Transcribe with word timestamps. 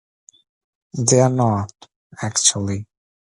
They're 0.93 1.29
not, 1.29 1.71
actually. 2.23 2.87